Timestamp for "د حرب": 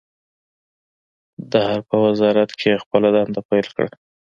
1.51-1.83